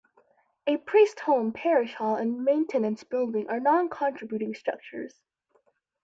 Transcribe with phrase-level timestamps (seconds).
[0.65, 5.13] A priest's home, parish hall and maintenance building are non-contributing structures.